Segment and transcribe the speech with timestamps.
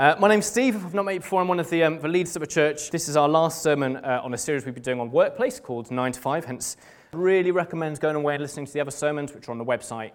[0.00, 0.76] Uh, my name's Steve.
[0.76, 2.46] If I've not met you before, I'm one of the, um, the leaders of a
[2.46, 2.90] church.
[2.90, 5.90] This is our last sermon uh, on a series we've been doing on workplace called
[5.90, 6.46] 9 to 5.
[6.46, 6.78] Hence,
[7.12, 9.64] I really recommend going away and listening to the other sermons, which are on the
[9.66, 10.12] website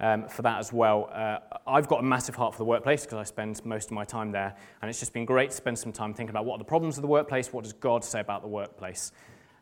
[0.00, 1.10] um, for that as well.
[1.12, 4.04] Uh, I've got a massive heart for the workplace because I spend most of my
[4.04, 4.56] time there.
[4.80, 6.96] And it's just been great to spend some time thinking about what are the problems
[6.96, 9.12] of the workplace, what does God say about the workplace.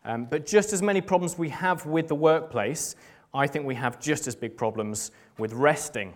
[0.04, 2.94] Um, but just as many problems we have with the workplace,
[3.34, 6.14] I think we have just as big problems with resting.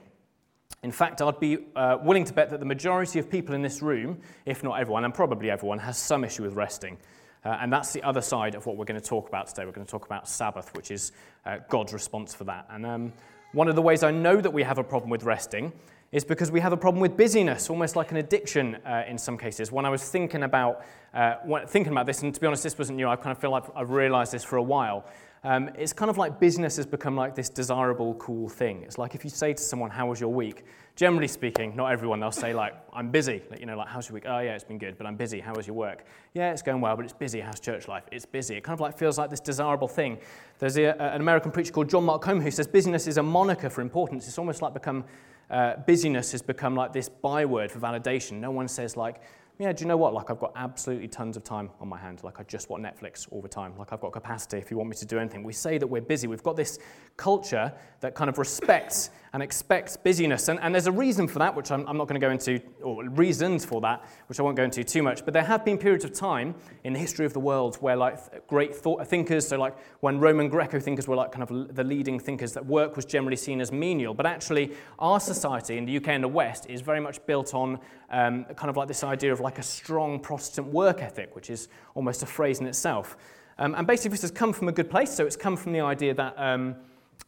[0.83, 3.83] In fact, I'd be uh, willing to bet that the majority of people in this
[3.83, 6.99] room, if not everyone, and probably everyone, has some issue with resting.
[7.45, 9.65] Uh, and that's the other side of what we're going to talk about today.
[9.65, 11.13] We're going to talk about Sabbath, which is
[11.47, 12.67] uh, God's response for that.
[12.71, 13.13] And um,
[13.53, 15.73] one of the ways I know that we have a problem with resting
[16.11, 19.37] is because we have a problem with busyness, almost like an addiction uh, in some
[19.37, 19.71] cases.
[19.71, 21.35] When I was thinking about, uh,
[21.67, 23.65] thinking about this, and to be honest, this wasn't new, I kind of feel like
[23.75, 25.05] I've realized this for a while.
[25.45, 28.83] Um, it's kind of like business has become like this desirable, cool thing.
[28.83, 30.65] It's like if you say to someone, How was your week?
[30.97, 33.41] Generally speaking, not everyone, they'll say, like, I'm busy.
[33.49, 34.25] Like, you know, like, how's your week?
[34.27, 35.39] Oh, yeah, it's been good, but I'm busy.
[35.39, 36.05] How was your work?
[36.35, 37.39] Yeah, it's going well, but it's busy.
[37.39, 38.03] How's church life?
[38.11, 38.57] It's busy.
[38.57, 40.19] It kind of like feels like this desirable thing.
[40.59, 43.71] There's a, an American preacher called John Mark Comer who says busyness is a moniker
[43.71, 44.27] for importance.
[44.27, 45.05] It's almost like become,
[45.51, 48.41] uh, busyness has become like this byword for validation.
[48.41, 49.21] No one says, like,
[49.61, 50.15] yeah, do you know what?
[50.15, 52.23] Like, I've got absolutely tons of time on my hand.
[52.23, 53.77] Like, I just want Netflix all the time.
[53.77, 55.43] Like, I've got capacity if you want me to do anything.
[55.43, 56.29] We say that we're busy.
[56.29, 56.79] We've got this
[57.17, 60.49] culture that kind of respects and expects busyness.
[60.49, 62.61] And, and there's a reason for that, which I'm, I'm not going to go into,
[62.83, 65.25] or reasons for that, which I won't go into too much.
[65.25, 66.55] But there have been periods of time
[66.85, 70.49] in the history of the world where, like, great thought thinkers, so like when Roman
[70.49, 73.73] Greco thinkers were like kind of the leading thinkers, that work was generally seen as
[73.73, 74.15] menial.
[74.15, 77.81] But actually, our society in the UK and the West is very much built on
[78.11, 81.69] um, kind of like this idea of like a strong Protestant work ethic, which is
[81.95, 83.17] almost a phrase in itself.
[83.59, 85.11] Um, and basically, this has come from a good place.
[85.11, 86.77] So it's come from the idea that um,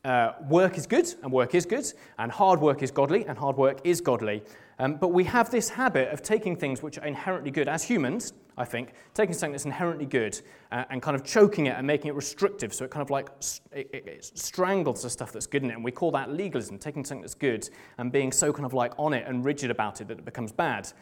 [0.05, 3.57] uh, work is good, and work is good, and hard work is godly, and hard
[3.57, 4.43] work is godly.
[4.79, 8.33] Um, but we have this habit of taking things which are inherently good as humans,
[8.59, 10.41] I think, taking something that's inherently good
[10.73, 12.75] uh, and kind of choking it and making it restrictive.
[12.75, 13.29] So it kind of like
[13.73, 15.75] it, it, it strangles the stuff that's good in it.
[15.75, 17.69] And we call that legalism, taking something that's good
[17.99, 20.53] and being so kind of like on it and rigid about it that it becomes
[20.53, 20.93] bad.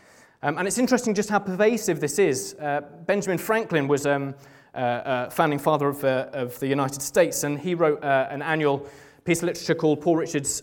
[0.43, 2.55] Um, and it's interesting just how pervasive this is.
[2.55, 4.35] Uh, Benjamin Franklin was um,
[4.75, 8.43] uh, uh, founding father of, uh, of the United States, and he wrote uh, an
[8.43, 8.87] annual
[9.25, 10.63] piece of literature called Poor Richard's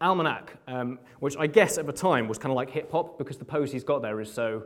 [0.00, 3.38] Almanac, um, which I guess at the time was kind of like hip hop because
[3.38, 4.64] the pose he's got there is so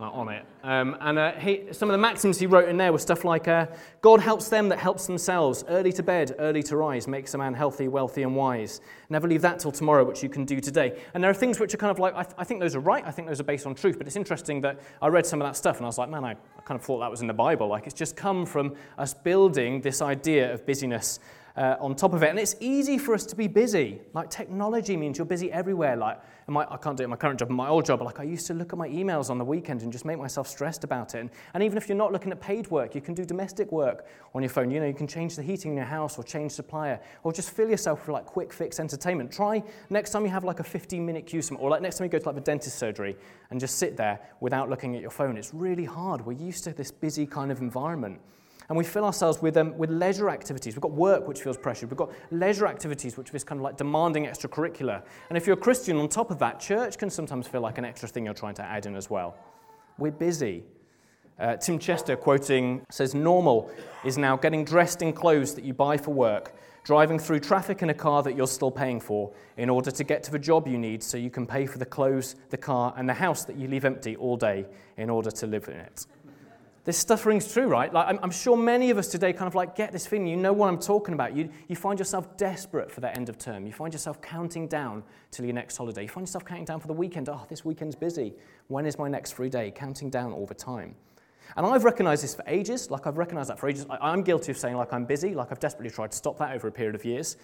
[0.00, 0.44] uh, on it.
[0.62, 3.48] Um, and uh, he, some of the maxims he wrote in there were stuff like
[3.48, 3.66] uh,
[4.00, 7.54] God helps them that helps themselves, early to bed, early to rise, makes a man
[7.54, 8.80] healthy, wealthy, and wise.
[9.10, 11.00] Never leave that till tomorrow, which you can do today.
[11.14, 12.80] And there are things which are kind of like, I, th- I think those are
[12.80, 15.40] right, I think those are based on truth, but it's interesting that I read some
[15.42, 17.20] of that stuff and I was like, man, I, I kind of thought that was
[17.20, 17.68] in the Bible.
[17.68, 21.18] Like it's just come from us building this idea of busyness
[21.58, 22.30] uh, on top of it.
[22.30, 24.00] And it's easy for us to be busy.
[24.14, 25.96] Like technology means you're busy everywhere.
[25.96, 28.00] Like my, I can't do it in my current job, in my old job.
[28.00, 30.46] Like I used to look at my emails on the weekend and just make myself
[30.46, 31.18] stressed about it.
[31.18, 34.06] And, and even if you're not looking at paid work, you can do domestic work
[34.36, 34.70] on your phone.
[34.70, 37.50] You know, you can change the heating in your house or change supplier or just
[37.50, 39.32] fill yourself with like quick fix entertainment.
[39.32, 42.10] Try next time you have like a 15 minute queue or like next time you
[42.10, 43.16] go to like the dentist surgery
[43.50, 45.36] and just sit there without looking at your phone.
[45.36, 46.24] It's really hard.
[46.24, 48.20] We're used to this busy kind of environment
[48.68, 50.74] and we fill ourselves with, um, with leisure activities.
[50.74, 51.90] We've got work which feels pressured.
[51.90, 55.02] We've got leisure activities which is kind of like demanding extracurricular.
[55.30, 57.84] And if you're a Christian on top of that, church can sometimes feel like an
[57.84, 59.36] extra thing you're trying to add in as well.
[59.96, 60.64] We're busy.
[61.38, 63.70] Uh, Tim Chester, quoting, says, Normal
[64.04, 67.90] is now getting dressed in clothes that you buy for work, driving through traffic in
[67.90, 70.78] a car that you're still paying for in order to get to the job you
[70.78, 73.68] need so you can pay for the clothes, the car, and the house that you
[73.68, 74.66] leave empty all day
[74.96, 76.06] in order to live in it.
[76.88, 77.92] This stuff rings true, right?
[77.92, 80.26] Like, I'm, I'm, sure many of us today kind of like get this feeling.
[80.26, 81.36] You know what I'm talking about.
[81.36, 83.66] You, you find yourself desperate for that end of term.
[83.66, 86.04] You find yourself counting down till your next holiday.
[86.04, 87.28] You find yourself counting down for the weekend.
[87.28, 88.32] Oh, this weekend's busy.
[88.68, 89.70] When is my next free day?
[89.70, 90.94] Counting down all the time.
[91.58, 92.90] And I've recognized this for ages.
[92.90, 93.84] Like, I've recognized that for ages.
[93.90, 95.34] I, I'm guilty of saying, like, I'm busy.
[95.34, 97.36] Like, I've desperately tried to stop that over a period of years.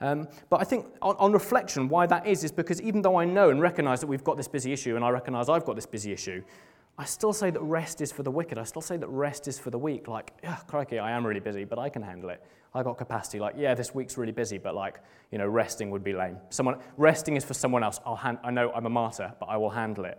[0.00, 3.24] Um, but I think on, on, reflection, why that is, is because even though I
[3.24, 5.86] know and recognize that we've got this busy issue, and I recognize I've got this
[5.86, 6.42] busy issue,
[6.98, 8.58] I still say that rest is for the wicked.
[8.58, 10.08] I still say that rest is for the weak.
[10.08, 12.42] Like, yeah, crikey, I am really busy, but I can handle it.
[12.74, 13.40] I got capacity.
[13.40, 15.00] Like, yeah, this week's really busy, but like,
[15.30, 16.36] you know, resting would be lame.
[16.50, 18.00] Someone resting is for someone else.
[18.04, 20.18] I'll hand, I know I'm a martyr, but I will handle it.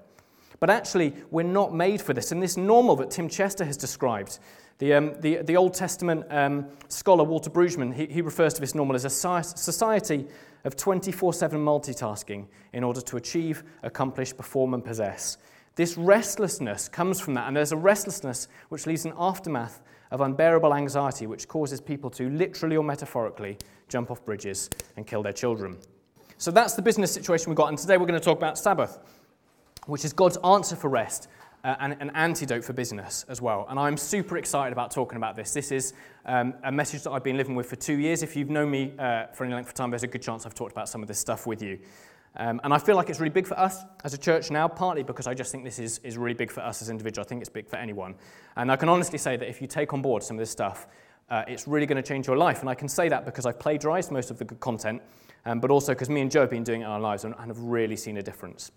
[0.60, 2.32] But actually, we're not made for this.
[2.32, 4.40] And this normal that Tim Chester has described,
[4.78, 8.76] the, um, the, the Old Testament um, scholar Walter Brueggemann, he, he refers to this
[8.76, 10.28] normal as a society
[10.64, 15.38] of 24 7 multitasking in order to achieve, accomplish, perform, and possess.
[15.76, 19.82] This restlessness comes from that, and there's a restlessness which leaves an aftermath
[20.12, 23.58] of unbearable anxiety, which causes people to literally or metaphorically
[23.90, 25.78] jump off bridges and kill their children.
[26.38, 29.00] So that's the business situation we've got, and today we're going to talk about Sabbath,
[29.88, 31.28] which is God's answer for rest.
[31.66, 33.66] Uh, and an antidote for business as well.
[33.70, 35.54] And I'm super excited about talking about this.
[35.54, 35.94] This is
[36.26, 38.22] um, a message that I've been living with for two years.
[38.22, 40.54] If you've known me uh, for any length of time, there's a good chance I've
[40.54, 41.80] talked about some of this stuff with you.
[42.36, 45.04] Um, and I feel like it's really big for us as a church now, partly
[45.04, 47.28] because I just think this is, is really big for us as individuals.
[47.28, 48.16] I think it's big for anyone.
[48.56, 50.88] And I can honestly say that if you take on board some of this stuff,
[51.30, 52.62] uh, it's really going to change your life.
[52.62, 55.02] And I can say that because I've plagiarized most of the good content,
[55.46, 57.36] um, but also because me and Joe have been doing it in our lives and,
[57.38, 58.72] and have really seen a difference.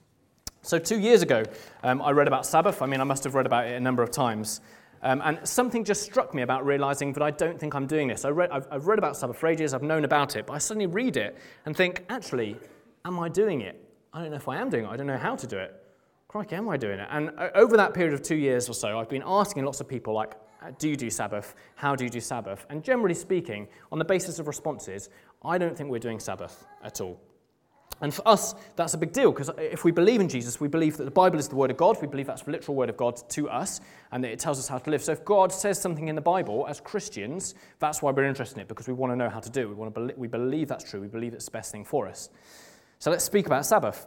[0.63, 1.45] So, two years ago,
[1.85, 2.83] um, I read about Sabbath.
[2.83, 4.61] I mean, I must have read about it a number of times.
[5.03, 8.25] Um, and something just struck me about realizing that I don't think I'm doing this.
[8.25, 11.17] I I've read about Sabbath for ages, I've known about it, but I suddenly read
[11.17, 12.57] it and think, actually,
[13.07, 13.83] am I doing it?
[14.13, 14.89] I don't know if I am doing it.
[14.89, 15.83] I don't know how to do it.
[16.29, 17.09] Crikey, am I doing it?
[17.11, 19.89] And uh, over that period of two years or so, I've been asking lots of
[19.89, 21.55] people, like, uh, do you do Sabbath?
[21.77, 22.67] How do you do Sabbath?
[22.69, 25.09] And generally speaking, on the basis of responses,
[25.45, 27.21] I don't think we're doing Sabbath at all.
[28.03, 30.99] And for us, that's a big deal because if we believe in Jesus, we believe
[30.99, 31.97] that the Bible is the Word of God.
[32.03, 33.81] We believe that's the literal Word of God to us
[34.13, 35.03] and that it tells us how to live.
[35.03, 38.63] So if God says something in the Bible as Christians, that's why we're interested in
[38.63, 39.69] it because we want to know how to do it.
[39.69, 41.01] We, want to be- we believe that's true.
[41.01, 42.29] We believe it's the best thing for us.
[42.99, 44.07] So let's speak about Sabbath.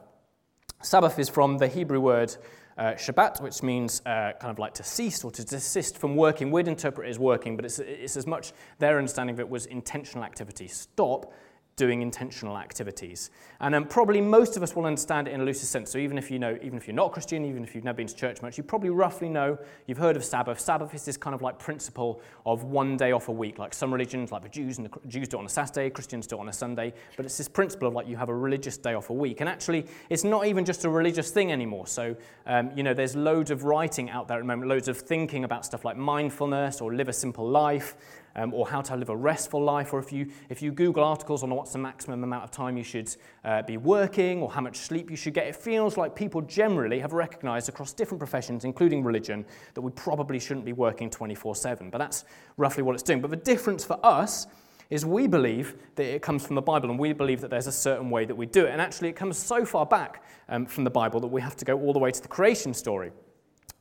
[0.82, 2.36] Sabbath is from the Hebrew word
[2.78, 6.50] uh, Shabbat, which means uh, kind of like to cease or to desist from working.
[6.50, 9.68] We'd interpret it as working, but it's, it's as much their understanding of it was
[9.68, 10.68] intentional activity.
[10.68, 11.34] Stop
[11.80, 13.32] doing intentional activities.
[13.62, 15.90] And um, probably most of us will understand it in a looser sense.
[15.90, 18.08] So even if you know, even if you're not Christian, even if you've never been
[18.08, 20.60] to church much, you probably roughly know, you've heard of Sabbath.
[20.60, 23.60] Sabbath is this kind of like principle of one day off a week.
[23.60, 26.28] Like some religions, like the Jews, and the Jews do it on a Saturday, Christians
[26.28, 26.94] do it on a Sunday.
[27.16, 29.40] But it's this principle of like you have a religious day off a week.
[29.40, 31.88] And actually, it's not even just a religious thing anymore.
[31.88, 32.14] So,
[32.46, 35.46] um, you know, there's loads of writing out there at the moment, loads of thinking
[35.46, 37.96] about stuff like mindfulness or live a simple life
[38.36, 41.44] um, or how to live a restful life, or if you, if you Google articles
[41.44, 44.78] on what's the maximum amount of time you should uh, be working or how much
[44.78, 49.04] sleep you should get, it feels like people generally have recognized across different professions, including
[49.04, 51.90] religion, that we probably shouldn't be working 24 7.
[51.90, 52.26] But that's
[52.58, 53.22] roughly what it's doing.
[53.22, 54.48] But the difference for us
[54.90, 57.72] is we believe that it comes from the Bible and we believe that there's a
[57.72, 58.72] certain way that we do it.
[58.72, 61.66] And actually, it comes so far back um, from the Bible that we have to
[61.66, 63.12] go all the way to the creation story.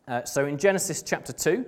[0.07, 1.65] Uh, so in Genesis chapter 2,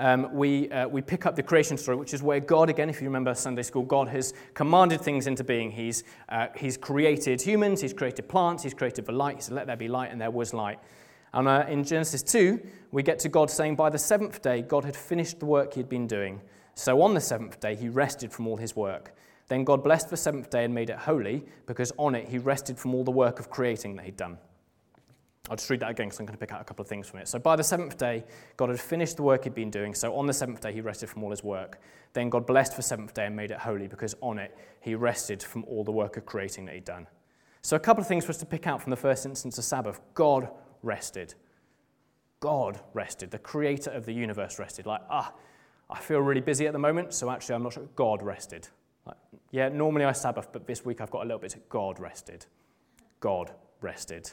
[0.00, 3.02] um, we, uh, we pick up the creation story, which is where God, again, if
[3.02, 5.70] you remember Sunday school, God has commanded things into being.
[5.70, 9.36] He's, uh, he's created humans, He's created plants, He's created the light.
[9.36, 10.78] He said, Let there be light, and there was light.
[11.34, 12.60] And uh, in Genesis 2,
[12.92, 15.80] we get to God saying, By the seventh day, God had finished the work He
[15.80, 16.40] had been doing.
[16.74, 19.14] So on the seventh day, He rested from all His work.
[19.48, 22.78] Then God blessed the seventh day and made it holy, because on it He rested
[22.78, 24.38] from all the work of creating that He'd done.
[25.50, 27.08] I'll just read that again because I'm going to pick out a couple of things
[27.08, 27.26] from it.
[27.26, 28.24] So, by the seventh day,
[28.56, 29.94] God had finished the work he'd been doing.
[29.94, 31.80] So, on the seventh day, he rested from all his work.
[32.12, 35.42] Then God blessed the seventh day and made it holy because on it, he rested
[35.42, 37.08] from all the work of creating that he'd done.
[37.62, 39.64] So, a couple of things for us to pick out from the first instance of
[39.64, 40.48] Sabbath God
[40.84, 41.34] rested.
[42.38, 43.32] God rested.
[43.32, 44.86] The creator of the universe rested.
[44.86, 45.34] Like, ah,
[45.90, 47.88] I feel really busy at the moment, so actually, I'm not sure.
[47.96, 48.68] God rested.
[49.04, 49.16] Like,
[49.50, 51.56] yeah, normally I Sabbath, but this week I've got a little bit.
[51.56, 52.46] Of God rested.
[53.18, 54.30] God rested.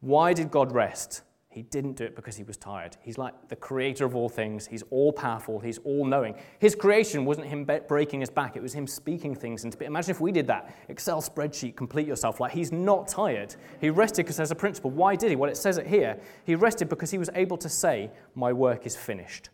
[0.00, 1.22] Why did God rest?
[1.50, 2.96] He didn't do it because he was tired.
[3.00, 4.66] He's like the creator of all things.
[4.66, 5.58] He's all powerful.
[5.58, 6.36] He's all knowing.
[6.60, 9.90] His creation wasn't him breaking his back, it was him speaking things into being.
[9.90, 12.38] Imagine if we did that Excel spreadsheet, complete yourself.
[12.38, 13.56] Like he's not tired.
[13.80, 14.90] He rested because there's a principle.
[14.90, 15.36] Why did he?
[15.36, 16.20] Well, it says it here.
[16.44, 19.48] He rested because he was able to say, My work is finished.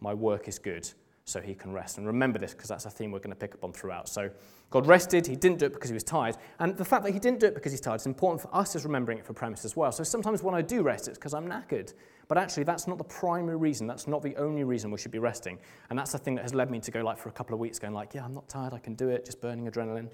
[0.00, 0.88] My work is good
[1.28, 1.98] so he can rest.
[1.98, 4.08] And remember this because that's a theme we're going to pick up on throughout.
[4.08, 4.30] So
[4.70, 6.36] God rested, he didn't do it because he was tired.
[6.58, 8.74] And the fact that he didn't do it because he's tired is important for us
[8.74, 9.92] as remembering it for premise as well.
[9.92, 11.94] So sometimes when I do rest, it's because I'm knackered.
[12.28, 13.86] But actually, that's not the primary reason.
[13.86, 15.58] That's not the only reason we should be resting.
[15.90, 17.60] And that's the thing that has led me to go like for a couple of
[17.60, 20.08] weeks going like, yeah, I'm not tired, I can do it, just burning adrenaline.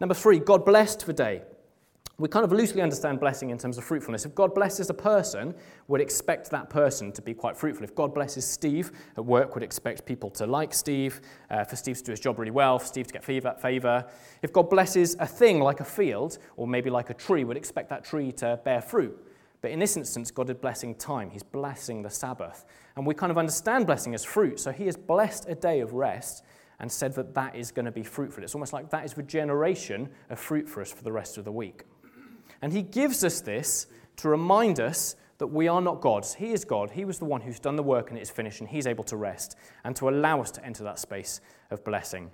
[0.00, 1.42] Number three, God blessed the day.
[2.20, 4.26] We kind of loosely understand blessing in terms of fruitfulness.
[4.26, 5.54] If God blesses a person,
[5.88, 7.82] we'd expect that person to be quite fruitful.
[7.82, 11.96] If God blesses Steve at work, we'd expect people to like Steve, uh, for Steve
[11.96, 14.06] to do his job really well, for Steve to get favour.
[14.42, 17.88] If God blesses a thing like a field, or maybe like a tree, we'd expect
[17.88, 19.16] that tree to bear fruit.
[19.62, 21.30] But in this instance, God is blessing time.
[21.30, 22.66] He's blessing the Sabbath.
[22.96, 24.60] And we kind of understand blessing as fruit.
[24.60, 26.44] So he has blessed a day of rest
[26.80, 28.42] and said that that is going to be fruitful.
[28.42, 31.52] It's almost like that is regeneration of fruit for us for the rest of the
[31.52, 31.84] week.
[32.62, 33.86] And he gives us this
[34.16, 36.34] to remind us that we are not gods.
[36.34, 36.90] He is God.
[36.90, 39.04] He was the one who's done the work and it is finished, and he's able
[39.04, 41.40] to rest and to allow us to enter that space
[41.70, 42.30] of blessing.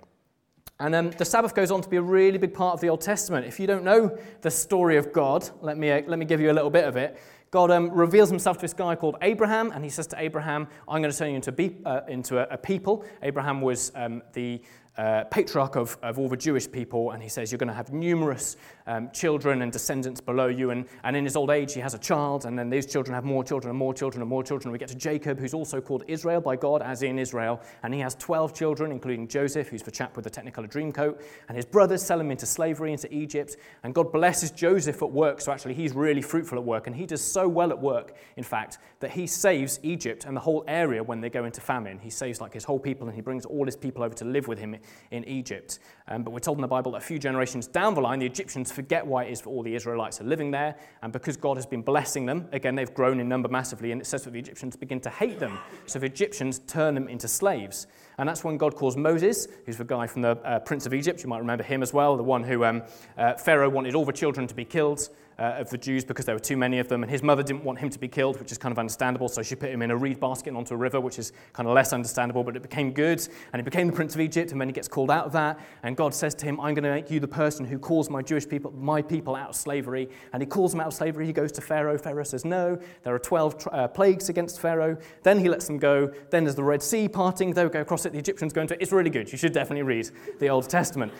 [0.79, 3.01] And um, the Sabbath goes on to be a really big part of the Old
[3.01, 3.47] Testament.
[3.47, 6.51] If you don't know the story of God, let me, uh, let me give you
[6.51, 7.17] a little bit of it.
[7.49, 11.01] God um, reveals himself to this guy called Abraham, and he says to Abraham, I'm
[11.01, 13.05] going to turn you into, be, uh, into a, a, people.
[13.23, 14.61] Abraham was um, the
[14.97, 17.93] uh, patriarch of, of all the Jewish people, and he says, You're going to have
[17.93, 20.71] numerous um, children and descendants below you.
[20.71, 23.23] And, and in his old age, he has a child, and then these children have
[23.23, 24.71] more children and more children and more children.
[24.71, 27.99] We get to Jacob, who's also called Israel by God, as in Israel, and he
[27.99, 31.21] has 12 children, including Joseph, who's the chap with the Technicolor dream coat.
[31.47, 33.57] And his brothers sell him into slavery, into Egypt.
[33.83, 36.87] And God blesses Joseph at work, so actually he's really fruitful at work.
[36.87, 40.41] And he does so well at work, in fact, that he saves Egypt and the
[40.41, 41.99] whole area when they go into famine.
[41.99, 44.47] He saves like his whole people, and he brings all his people over to live
[44.47, 44.75] with him
[45.11, 45.79] in Egypt.
[46.07, 48.25] Um, but we're told in the Bible that a few generations down the line, the
[48.25, 50.75] Egyptians forget why it is that all the Israelites are living there.
[51.01, 53.91] And because God has been blessing them, again, they've grown in number massively.
[53.91, 55.57] And it says that the Egyptians begin to hate them.
[55.85, 57.87] So the Egyptians turn them into slaves.
[58.17, 61.23] And that's when God calls Moses, who's the guy from the uh, Prince of Egypt.
[61.23, 62.83] You might remember him as well, the one who um,
[63.17, 66.35] uh, Pharaoh wanted all the children to be killed uh, of the Jews because there
[66.35, 67.03] were too many of them.
[67.03, 69.29] And his mother didn't want him to be killed, which is kind of understandable.
[69.29, 71.75] So she put him in a reed basket onto a river, which is kind of
[71.75, 72.43] less understandable.
[72.43, 73.27] But it became good.
[73.53, 74.51] And he became the Prince of Egypt.
[74.51, 75.59] And then he gets called out of that.
[75.83, 78.21] And God says to him, I'm going to make you the person who calls my
[78.21, 80.09] Jewish people, my people out of slavery.
[80.33, 81.25] And he calls them out of slavery.
[81.25, 81.97] He goes to Pharaoh.
[81.97, 82.79] Pharaoh says, No.
[83.03, 84.97] There are 12 uh, plagues against Pharaoh.
[85.23, 86.11] Then he lets them go.
[86.31, 87.53] Then there's the Red Sea parting.
[87.53, 88.13] They go across it.
[88.13, 88.81] The Egyptians go into it.
[88.81, 89.31] It's really good.
[89.31, 91.13] You should definitely read the Old Testament.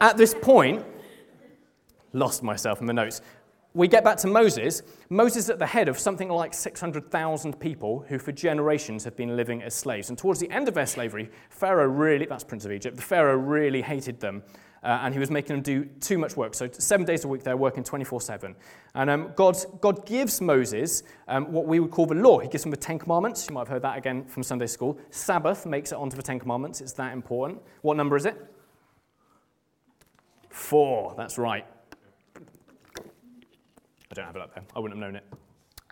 [0.00, 0.84] At this point,
[2.12, 3.20] lost myself in the notes
[3.74, 4.82] we get back to Moses.
[5.10, 9.62] Moses at the head of something like 600,000 people who, for generations, have been living
[9.62, 10.08] as slaves.
[10.08, 13.36] And towards the end of their slavery, Pharaoh really, that's Prince of Egypt, the Pharaoh
[13.36, 14.42] really hated them.
[14.82, 16.54] Uh, and he was making them do too much work.
[16.54, 18.54] So, seven days a week, they're working 24 7.
[18.94, 22.38] And um, God, God gives Moses um, what we would call the law.
[22.38, 23.48] He gives him the Ten Commandments.
[23.48, 24.96] You might have heard that again from Sunday school.
[25.10, 26.80] Sabbath makes it onto the Ten Commandments.
[26.80, 27.60] It's that important.
[27.82, 28.36] What number is it?
[30.48, 31.14] Four.
[31.16, 31.66] That's right.
[34.18, 34.64] Don't have it up there.
[34.74, 35.24] I wouldn't have known it.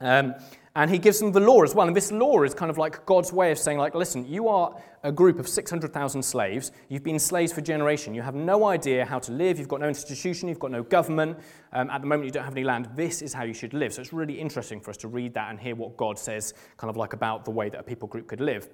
[0.01, 0.35] Um,
[0.75, 1.87] and he gives them the law as well.
[1.87, 4.77] And this law is kind of like God's way of saying, like, listen, you are
[5.05, 6.73] a group of 600,000 slaves.
[6.89, 8.17] You've been slaves for generation.
[8.17, 9.61] You have no idea how to live.
[9.61, 10.49] You've got no institution.
[10.49, 11.39] You've got no government.
[11.73, 12.89] Um, at the moment, you don't have any land.
[12.97, 13.95] This is how you should live.
[13.95, 16.91] So it's really interesting for us to read that and hear what God says, kind
[16.91, 18.69] of like about the way that a people group could live.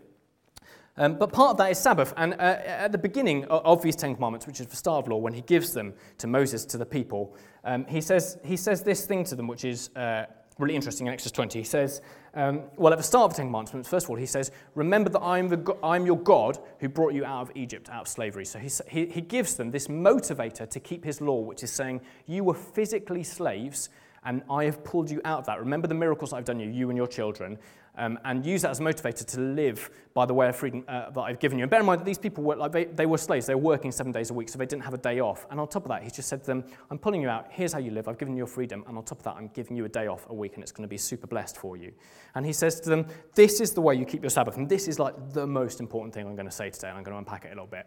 [0.96, 2.12] Um, but part of that is Sabbath.
[2.16, 5.18] And uh, at the beginning of these Ten Commandments, which is the start of law,
[5.18, 7.34] when he gives them to Moses, to the people,
[7.64, 10.26] um, he, says, he says this thing to them, which is uh,
[10.58, 11.58] really interesting in Exodus 20.
[11.58, 12.02] He says,
[12.34, 15.10] um, well, at the start of the Ten Commandments, first of all, he says, Remember
[15.10, 18.44] that I'm, the, I'm your God who brought you out of Egypt, out of slavery.
[18.44, 22.00] So he, he, he gives them this motivator to keep his law, which is saying,
[22.26, 23.90] You were physically slaves
[24.24, 25.58] and I have pulled you out of that.
[25.58, 27.58] Remember the miracles I've done you, you and your children,
[27.98, 31.10] um, and use that as a motivator to live by the way of freedom uh,
[31.10, 31.64] that I've given you.
[31.64, 33.60] And bear in mind that these people were like they, they were slaves; they were
[33.60, 35.46] working seven days a week, so they didn't have a day off.
[35.50, 37.48] And on top of that, he's just said to them, "I'm pulling you out.
[37.50, 38.08] Here's how you live.
[38.08, 40.06] I've given you your freedom, and on top of that, I'm giving you a day
[40.06, 41.92] off a week, and it's going to be super blessed for you."
[42.34, 44.88] And he says to them, "This is the way you keep your Sabbath, and this
[44.88, 46.88] is like the most important thing I'm going to say today.
[46.88, 47.86] And I'm going to unpack it a little bit."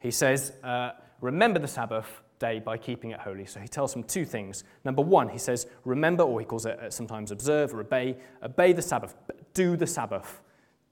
[0.00, 3.46] He says, uh, "Remember the Sabbath." Day by keeping it holy.
[3.46, 4.64] So he tells them two things.
[4.84, 8.72] Number one, he says, remember, or he calls it uh, sometimes observe or obey, obey
[8.72, 9.14] the Sabbath,
[9.54, 10.40] do the Sabbath,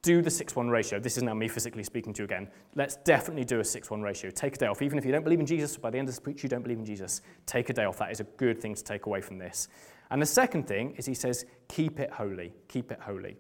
[0.02, 1.00] do the 6 1 ratio.
[1.00, 2.48] This is now me physically speaking to you again.
[2.76, 4.30] Let's definitely do a 6 1 ratio.
[4.30, 4.80] Take a day off.
[4.80, 6.62] Even if you don't believe in Jesus, by the end of this preach, you don't
[6.62, 7.98] believe in Jesus, take a day off.
[7.98, 9.68] That is a good thing to take away from this.
[10.10, 12.52] And the second thing is he says, keep it holy.
[12.68, 13.36] Keep it holy.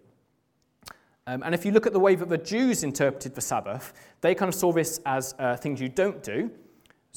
[1.28, 4.34] Um, and if you look at the way that the Jews interpreted the Sabbath, they
[4.34, 6.50] kind of saw this as uh, things you don't do,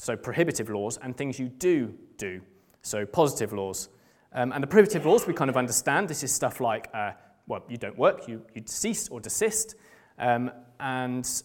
[0.00, 2.40] so prohibitive laws, and things you do do,
[2.82, 3.90] so positive laws.
[4.32, 6.08] Um, and the prohibitive laws we kind of understand.
[6.08, 7.12] This is stuff like, uh,
[7.46, 9.74] well, you don't work, you, you cease or desist.
[10.18, 11.42] Um, and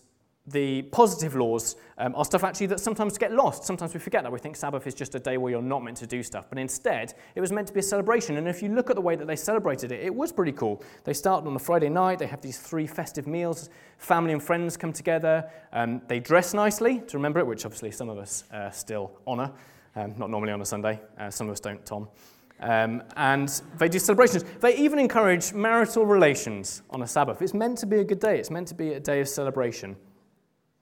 [0.48, 3.64] the positive laws um, are stuff actually that sometimes get lost.
[3.64, 4.32] Sometimes we forget that.
[4.32, 6.46] We think Sabbath is just a day where you're not meant to do stuff.
[6.50, 8.38] But instead, it was meant to be a celebration.
[8.38, 10.84] And if you look at the way that they celebrated it, it was pretty cool.
[11.04, 14.78] They started on a Friday night, they have these three festive meals, family and friends
[14.78, 18.70] come together, um, they dress nicely to remember it, which obviously some of us uh,
[18.70, 19.52] still honour.
[19.96, 21.00] Um, not normally on a Sunday.
[21.18, 22.10] Uh, some of us don't, Tom.
[22.60, 24.44] Um, and they do celebrations.
[24.60, 27.42] They even encourage marital relations on a Sabbath.
[27.42, 28.38] It's meant to be a good day.
[28.38, 29.96] It's meant to be a day of celebration.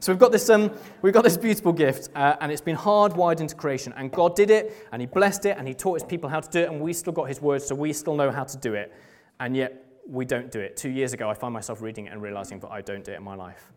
[0.04, 0.70] So we've got this, um,
[1.02, 3.94] we've got this beautiful gift, uh, and it's been hardwired into creation.
[3.96, 6.50] And God did it, and He blessed it, and He taught His people how to
[6.50, 8.74] do it, and we still got His words, so we still know how to do
[8.74, 8.92] it.
[9.40, 10.76] And yet we don't do it.
[10.76, 13.16] Two years ago, I find myself reading it and realizing that I don't do it
[13.16, 13.72] in my life.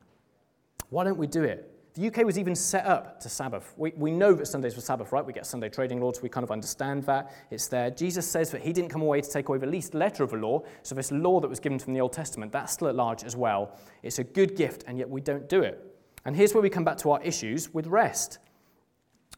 [0.90, 1.94] Why don't we do it?
[1.94, 3.72] The UK was even set up to Sabbath.
[3.76, 5.24] We, we know that Sundays were Sabbath, right?
[5.24, 7.32] We get Sunday trading laws, we kind of understand that.
[7.52, 7.88] It's there.
[7.92, 10.38] Jesus says that he didn't come away to take away the least letter of the
[10.38, 10.64] law.
[10.82, 13.36] So, this law that was given from the Old Testament, that's still at large as
[13.36, 13.78] well.
[14.02, 15.92] It's a good gift, and yet we don't do it.
[16.26, 18.38] And here's where we come back to our issues with rest.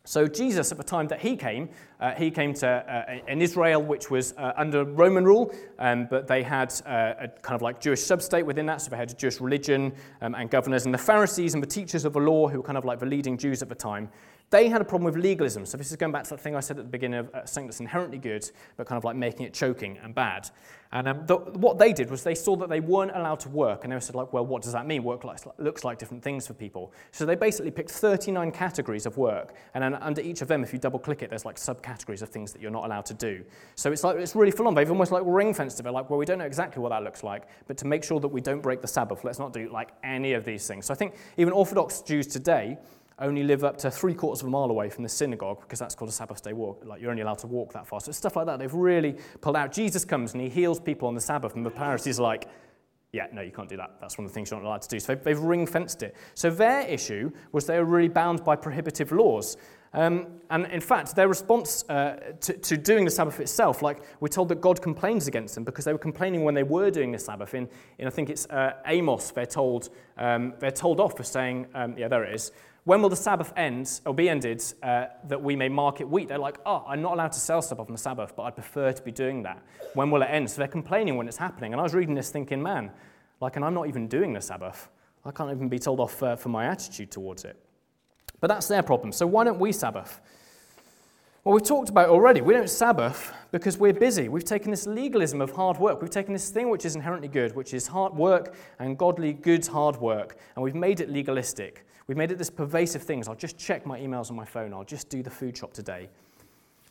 [0.05, 1.69] So, Jesus, at the time that he came,
[2.01, 6.27] uh, he came to uh, an Israel which was uh, under Roman rule, um, but
[6.27, 9.15] they had uh, a kind of like Jewish substate within that, so they had a
[9.15, 9.93] Jewish religion
[10.23, 10.87] um, and governors.
[10.87, 13.07] And the Pharisees and the teachers of the law, who were kind of like the
[13.07, 14.09] leading Jews at the time,
[14.51, 15.67] they had a problem with legalism.
[15.67, 17.45] So this is going back to that thing I said at the beginning of uh,
[17.45, 20.49] something that's inherently good, but kind of like making it choking and bad.
[20.91, 23.85] And um, the, what they did was they saw that they weren't allowed to work,
[23.85, 25.05] and they said like, well, what does that mean?
[25.05, 26.95] Work like, looks like different things for people.
[27.11, 30.73] So they basically picked 39 categories of work, and then under each of them, if
[30.73, 33.45] you double click it, there's like subcategories of things that you're not allowed to do.
[33.75, 34.75] So it's like it's really full on.
[34.75, 35.83] They've almost like ring fenced it.
[35.83, 38.19] They're like, well, we don't know exactly what that looks like, but to make sure
[38.21, 40.87] that we don't break the Sabbath, let's not do like any of these things.
[40.87, 42.79] So I think even Orthodox Jews today
[43.21, 45.95] only live up to three quarters of a mile away from the synagogue because that's
[45.95, 46.85] called a Sabbath day walk.
[46.85, 48.01] Like you're only allowed to walk that far.
[48.01, 48.59] So stuff like that.
[48.59, 49.73] They've really pulled out.
[49.73, 52.49] Jesus comes and he heals people on the Sabbath, and the Pharisees are like,
[53.13, 53.97] yeah, no, you can't do that.
[54.01, 55.01] That's one of the things you're not allowed to do.
[55.01, 56.15] So they've, ring fenced it.
[56.35, 59.57] So their issue was they were really bound by prohibitive laws.
[59.95, 64.29] Um, and in fact, their response uh, to, to, doing the Sabbath itself, like we're
[64.29, 67.19] told that God complains against them because they were complaining when they were doing the
[67.19, 67.55] Sabbath.
[67.55, 67.69] In,
[67.99, 71.97] in I think it's uh, Amos, they're told, um, they're told off for saying, um,
[71.97, 72.53] yeah, there it is.
[72.85, 76.29] When will the Sabbath end or be ended uh, that we may mark it wheat?
[76.29, 78.93] They're like, oh, I'm not allowed to sell stuff on the Sabbath, but I'd prefer
[78.93, 79.63] to be doing that.
[79.95, 80.51] When will it end?
[80.51, 81.73] So they're complaining when it's happening.
[81.73, 82.91] And I was reading this thinking, man,
[83.41, 84.89] like, and I'm not even doing the Sabbath.
[85.25, 87.57] I can't even be told off for my attitude towards it.
[88.41, 89.13] But that's their problem.
[89.13, 90.21] So why don't we Sabbath?
[91.45, 92.41] Well, we've talked about already.
[92.41, 94.29] We don't Sabbath because we're busy.
[94.29, 96.03] We've taken this legalism of hard work.
[96.03, 99.67] We've taken this thing which is inherently good, which is hard work and godly goods
[99.67, 101.87] hard work, and we've made it legalistic.
[102.07, 103.23] We've made it this pervasive thing.
[103.29, 104.75] I'll just check my emails on my phone.
[104.75, 106.09] I'll just do the food shop today.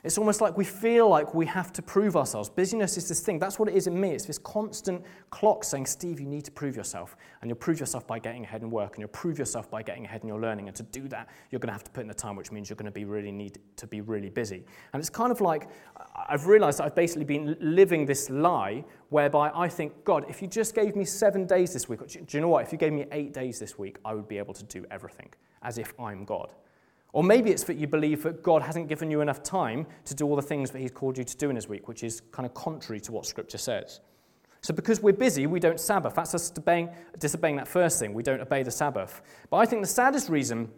[0.04, 2.50] It's almost like we feel like we have to prove ourselves.
[2.50, 3.40] Busyness is this thing.
[3.40, 4.12] That's what it is in me.
[4.12, 7.18] It's this constant clock saying, Steve, you need to prove yourself.
[7.42, 10.06] And you'll prove yourself by getting ahead in work, and you'll prove yourself by getting
[10.06, 10.68] ahead in your learning.
[10.68, 12.70] And to do that, you're going to have to put in the time, which means
[12.70, 14.64] you're going to be really need to be really busy.
[14.94, 15.68] And it's kind of like
[16.30, 20.48] I've realized that I've basically been living this lie whereby I think, God, if you
[20.48, 22.64] just gave me seven days this week, do you know what?
[22.64, 25.34] If you gave me eight days this week, I would be able to do everything
[25.64, 26.52] as if I'm God.
[27.14, 30.26] Or maybe it's that you believe that God hasn't given you enough time to do
[30.26, 32.46] all the things that He's called you to do in His week, which is kind
[32.46, 34.02] of contrary to what Scripture says.
[34.62, 36.16] So, because we're busy, we don't Sabbath.
[36.16, 36.90] That's us disobeying,
[37.20, 38.14] disobeying that first thing.
[38.14, 39.22] We don't obey the Sabbath.
[39.50, 40.70] But I think the saddest reason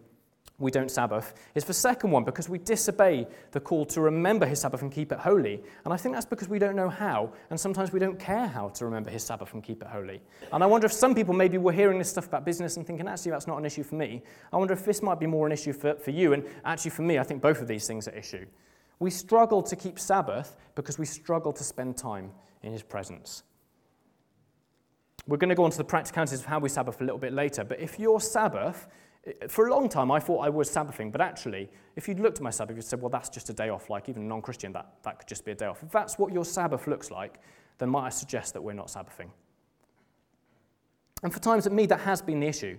[0.60, 4.60] we don't Sabbath is the second one because we disobey the call to remember his
[4.60, 5.62] Sabbath and keep it holy.
[5.86, 8.70] And I think that's because we don't know how, and sometimes we don't care how
[8.70, 10.22] to remember his Sabbath and keep it holy.
[10.52, 13.08] And I wonder if some people maybe were hearing this stuff about business and thinking,
[13.08, 14.22] actually, that's not an issue for me.
[14.52, 16.34] I wonder if this might be more an issue for, for you.
[16.34, 18.46] And actually, for me, I think both of these things are issue.
[19.00, 22.32] We struggle to keep Sabbath because we struggle to spend time
[22.64, 23.44] in his presence.
[25.26, 27.32] We're going to go on to the practicalities of how we Sabbath a little bit
[27.32, 28.88] later, but if your Sabbath
[29.48, 32.44] for a long time, I thought I was Sabbathing, but actually, if you'd looked at
[32.44, 33.90] my Sabbath, you'd said, well, that's just a day off.
[33.90, 35.84] Like even a non Christian, that, that could just be a day off.
[35.84, 37.40] If that's what your Sabbath looks like,
[37.78, 39.32] then might I suggest that we're not Sabbathing?
[41.24, 42.78] And for times at me, that has been the issue.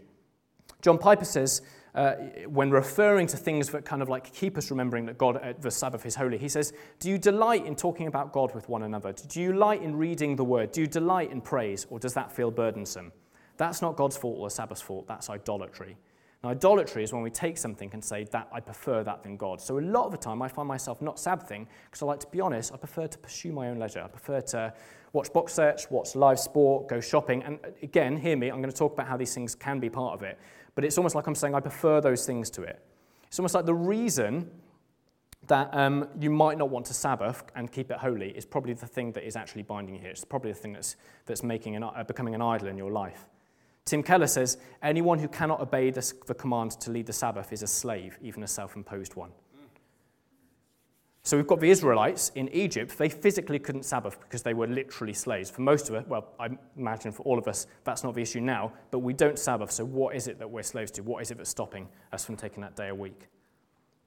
[0.83, 1.63] John Piper says,
[1.95, 2.13] uh,
[2.47, 5.71] when referring to things that kind of like keep us remembering that God, uh, the
[5.71, 9.13] Sabbath is holy, he says, Do you delight in talking about God with one another?
[9.13, 10.73] Do you delight in reading the word?
[10.73, 11.87] Do you delight in praise?
[11.91, 13.13] Or does that feel burdensome?
[13.57, 15.97] That's not God's fault or the Sabbath's fault, that's idolatry.
[16.43, 19.61] Now, idolatry is when we take something and say that I prefer that than God.
[19.61, 22.27] So a lot of the time, I find myself not Sabbathing because I like to
[22.29, 22.73] be honest.
[22.73, 24.03] I prefer to pursue my own leisure.
[24.03, 24.73] I prefer to
[25.13, 27.43] watch box search, watch live sport, go shopping.
[27.43, 28.49] And again, hear me.
[28.49, 30.39] I'm going to talk about how these things can be part of it.
[30.75, 32.83] But it's almost like I'm saying I prefer those things to it.
[33.27, 34.51] It's almost like the reason
[35.47, 38.87] that um, you might not want to Sabbath and keep it holy is probably the
[38.87, 40.11] thing that is actually binding you here.
[40.11, 43.27] It's probably the thing that's, that's making an, uh, becoming an idol in your life.
[43.85, 47.63] Tim Keller says anyone who cannot obey the, the command to lead the Sabbath is
[47.63, 49.31] a slave, even a self imposed one.
[51.23, 52.97] So we've got the Israelites in Egypt.
[52.97, 55.51] They physically couldn't Sabbath because they were literally slaves.
[55.51, 58.41] For most of us, well, I imagine for all of us, that's not the issue
[58.41, 59.71] now, but we don't Sabbath.
[59.71, 61.03] So what is it that we're slaves to?
[61.03, 63.29] What is it that's stopping us from taking that day a week?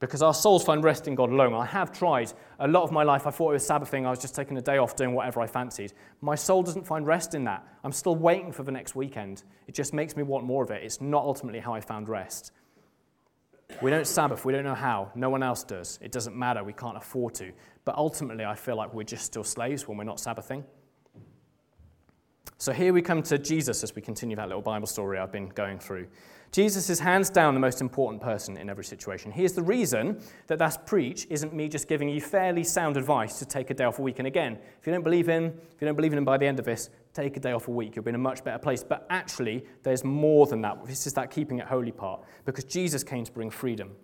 [0.08, 1.54] Because our souls find rest in God alone.
[1.54, 3.26] I have tried a lot of my life.
[3.26, 4.06] I thought it was Sabbathing.
[4.06, 5.94] I was just taking a day off doing whatever I fancied.
[6.20, 7.66] My soul doesn't find rest in that.
[7.86, 9.44] I'm still waiting for the next weekend.
[9.66, 10.84] It just makes me want more of it.
[10.84, 12.52] It's not ultimately how I found rest.
[13.82, 14.44] We don't Sabbath.
[14.44, 15.10] We don't know how.
[15.16, 16.00] No one else does.
[16.02, 16.66] It doesn't matter.
[16.66, 17.54] We can't afford to.
[17.86, 20.66] But ultimately, I feel like we're just still slaves when we're not Sabbathing.
[22.58, 25.50] So here we come to Jesus as we continue that little Bible story I've been
[25.50, 26.08] going through.
[26.52, 29.32] Jesus is hands down the most important person in every situation.
[29.32, 33.40] He is the reason that That's Preach isn't me just giving you fairly sound advice
[33.40, 34.20] to take a day off a week.
[34.20, 36.46] And again, if you don't believe in, if you don't believe in him by the
[36.46, 37.96] end of this, take a day off a week.
[37.96, 38.84] You'll be in a much better place.
[38.84, 40.86] But actually, there's more than that.
[40.86, 43.96] This is that keeping it holy part, because Jesus came to bring freedom.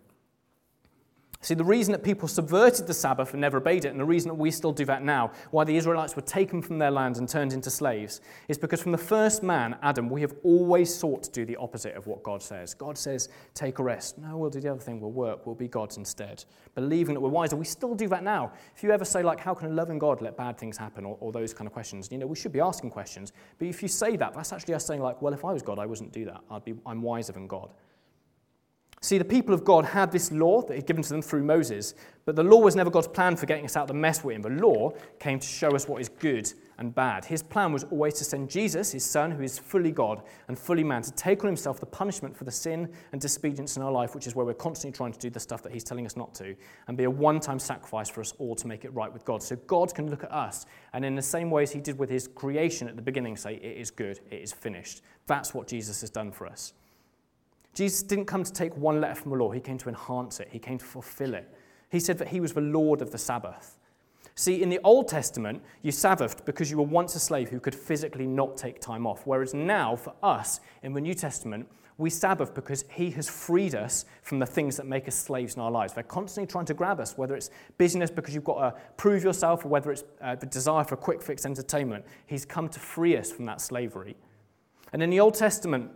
[1.41, 4.28] See, the reason that people subverted the Sabbath and never obeyed it, and the reason
[4.28, 7.30] that we still do that now, why the Israelites were taken from their land and
[7.30, 11.32] turned into slaves, is because from the first man, Adam, we have always sought to
[11.32, 12.73] do the opposite of what God says.
[12.73, 14.17] God says, take a rest.
[14.17, 14.99] No, we'll do the other thing.
[14.99, 15.45] We'll work.
[15.45, 16.43] We'll be gods instead.
[16.75, 17.56] Believing that we're wiser.
[17.56, 18.52] We still do that now.
[18.75, 21.15] If you ever say, like, how can a loving God let bad things happen, or,
[21.21, 23.32] or those kind of questions, you know, we should be asking questions.
[23.58, 25.80] But if you say that, that's actually us saying, like, well, if I was God,
[25.80, 26.41] I wouldn't do that.
[26.52, 27.69] I'd be, I'm wiser than God.
[29.02, 31.96] See, the people of God had this law that He'd given to them through Moses,
[32.26, 34.34] but the law was never God's plan for getting us out of the mess we're
[34.34, 34.42] in.
[34.42, 37.24] The law came to show us what is good and bad.
[37.24, 40.84] His plan was always to send Jesus, His Son, who is fully God and fully
[40.84, 44.16] man, to take on Himself the punishment for the sin and disobedience in our life,
[44.16, 46.34] which is where we're constantly trying to do the stuff that He's telling us not
[46.36, 46.54] to,
[46.90, 49.42] and be a one time sacrifice for us all to make it right with God.
[49.42, 52.10] So God can look at us, and in the same way as He did with
[52.10, 55.04] His creation at the beginning, say, It is good, it is finished.
[55.26, 56.74] That's what Jesus has done for us.
[57.80, 60.50] Jesus didn't come to take one letter from the law, he came to enhance it,
[60.52, 61.50] he came to fulfill it.
[61.89, 63.80] He said that he was the Lord of the Sabbath.
[64.36, 67.74] See, in the Old Testament, you Sabbathed because you were once a slave who could
[67.74, 69.22] physically not take time off.
[69.26, 74.04] Whereas now, for us, in the New Testament, we Sabbath because He has freed us
[74.24, 75.94] from the things that make us slaves in our lives.
[75.94, 79.63] They're constantly trying to grab us, whether it's busyness because you've got to prove yourself,
[79.63, 82.04] or whether it's uh, the desire for quick fix entertainment.
[82.28, 84.18] He's come to free us from that slavery.
[84.92, 85.92] And in the Old Testament,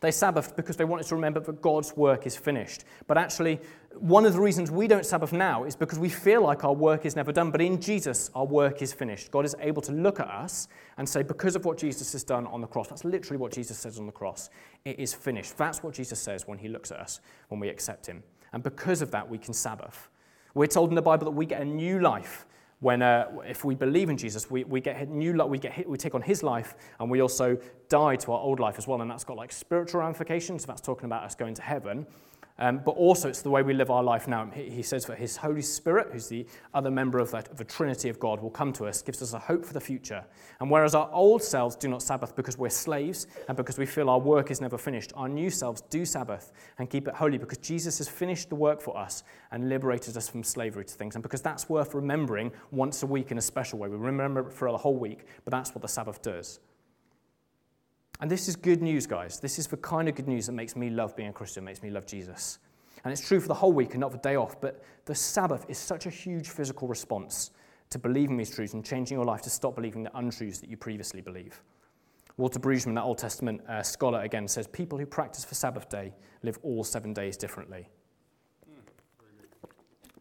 [0.00, 2.84] they Sabbathed because they wanted to remember that God's work is finished.
[3.06, 3.60] But actually,
[3.98, 7.04] one of the reasons we don't Sabbath now is because we feel like our work
[7.04, 7.50] is never done.
[7.50, 9.30] But in Jesus, our work is finished.
[9.30, 12.46] God is able to look at us and say, because of what Jesus has done
[12.46, 14.48] on the cross, that's literally what Jesus says on the cross,
[14.84, 15.56] it is finished.
[15.58, 18.22] That's what Jesus says when he looks at us, when we accept him.
[18.52, 20.08] And because of that, we can Sabbath.
[20.54, 22.46] We're told in the Bible that we get a new life
[22.80, 25.98] when uh, if we believe in Jesus, we, we get new we get hit, we
[25.98, 29.10] take on his life, and we also die to our old life as well, and
[29.10, 30.62] that's got like spiritual ramifications.
[30.62, 32.06] So that's talking about us going to heaven.
[32.60, 34.48] Um, but also, it's the way we live our life now.
[34.54, 38.10] He, he says that His Holy Spirit, who's the other member of, of the Trinity
[38.10, 40.22] of God, will come to us, gives us a hope for the future.
[40.60, 44.10] And whereas our old selves do not Sabbath because we're slaves and because we feel
[44.10, 47.58] our work is never finished, our new selves do Sabbath and keep it holy because
[47.58, 51.16] Jesus has finished the work for us and liberated us from slavery to things.
[51.16, 53.88] And because that's worth remembering once a week in a special way.
[53.88, 56.60] We remember it for the whole week, but that's what the Sabbath does.
[58.20, 59.40] And this is good news, guys.
[59.40, 61.82] This is the kind of good news that makes me love being a Christian, makes
[61.82, 62.58] me love Jesus.
[63.02, 65.64] And it's true for the whole week and not the day off, but the Sabbath
[65.68, 67.50] is such a huge physical response
[67.88, 70.76] to believing these truths and changing your life to stop believing the untruths that you
[70.76, 71.62] previously believe.
[72.36, 76.12] Walter Brueggemann, that Old Testament uh, scholar, again says people who practice for Sabbath day
[76.42, 77.88] live all seven days differently.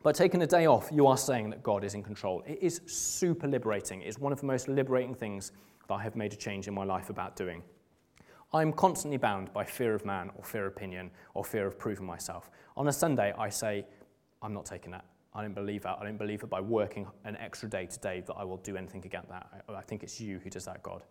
[0.01, 2.41] By taking a day off, you are saying that God is in control.
[2.47, 4.01] It is super liberating.
[4.01, 5.51] It's one of the most liberating things
[5.89, 7.61] that I have made a change in my life about doing.
[8.51, 12.05] I'm constantly bound by fear of man or fear of opinion or fear of proving
[12.05, 12.49] myself.
[12.75, 13.85] On a Sunday, I say,
[14.41, 15.05] I'm not taking that.
[15.35, 15.97] I don't believe that.
[16.01, 19.05] I don't believe that by working an extra day today that I will do anything
[19.05, 19.63] against that.
[19.69, 21.03] I, I think it's you who does that, God.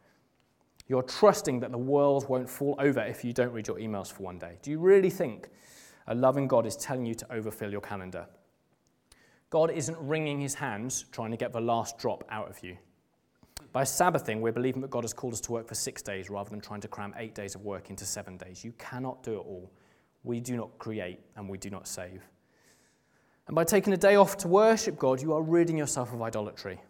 [0.88, 4.24] You're trusting that the world won't fall over if you don't read your emails for
[4.24, 4.58] one day.
[4.62, 5.48] Do you really think
[6.08, 8.26] a loving God is telling you to overfill your calendar?
[9.50, 12.76] God isn't wringing his hands trying to get the last drop out of you.
[13.78, 16.50] By Sabbathing, we're believing that God has called us to work for six days rather
[16.50, 18.64] than trying to cram eight days of work into seven days.
[18.64, 19.70] You cannot do it all.
[20.24, 22.24] We do not create and we do not save.
[23.46, 26.80] And by taking a day off to worship God, you are ridding yourself of idolatry.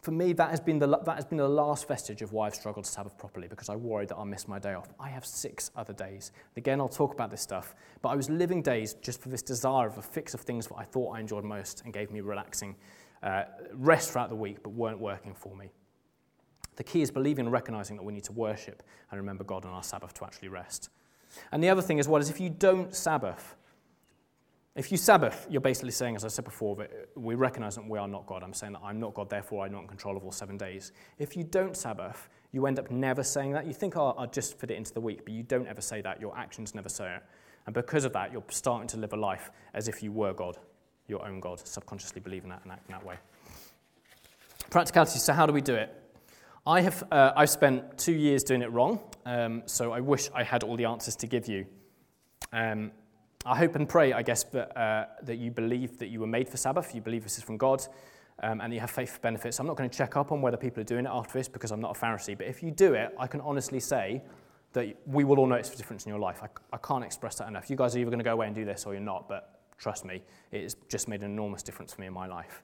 [0.00, 2.56] For me, that has, been the, that has been the last vestige of why I've
[2.56, 4.88] struggled to Sabbath properly because I worried that I'll miss my day off.
[4.98, 6.32] I have six other days.
[6.56, 9.86] Again, I'll talk about this stuff, but I was living days just for this desire
[9.86, 12.74] of a fix of things that I thought I enjoyed most and gave me relaxing
[13.22, 15.70] uh, rest throughout the week, but weren't working for me.
[16.82, 19.70] The key is believing and recognizing that we need to worship and remember God on
[19.70, 20.88] our Sabbath to actually rest.
[21.52, 23.54] And the other thing as well is if you don't Sabbath,
[24.74, 28.00] if you Sabbath, you're basically saying, as I said before, that we recognize that we
[28.00, 28.42] are not God.
[28.42, 30.90] I'm saying that I'm not God, therefore I'm not in control of all seven days.
[31.20, 33.64] If you don't Sabbath, you end up never saying that.
[33.64, 36.00] You think, oh, I'll just fit it into the week, but you don't ever say
[36.00, 36.20] that.
[36.20, 37.22] Your actions never say it.
[37.66, 40.58] And because of that, you're starting to live a life as if you were God,
[41.06, 43.18] your own God, subconsciously believing that and acting that way.
[44.68, 45.20] Practicality.
[45.20, 46.01] So, how do we do it?
[46.64, 50.44] I have uh, I've spent two years doing it wrong, um, so I wish I
[50.44, 51.66] had all the answers to give you.
[52.52, 52.92] Um,
[53.44, 56.48] I hope and pray, I guess, that, uh, that you believe that you were made
[56.48, 57.84] for Sabbath, you believe this is from God,
[58.44, 59.58] um, and you have faith for benefits.
[59.58, 61.72] I'm not going to check up on whether people are doing it after this because
[61.72, 64.22] I'm not a Pharisee, but if you do it, I can honestly say
[64.72, 66.44] that we will all notice the difference in your life.
[66.44, 67.70] I, I can't express that enough.
[67.70, 69.62] You guys are either going to go away and do this or you're not, but
[69.78, 70.22] trust me,
[70.52, 72.62] it has just made an enormous difference for me in my life.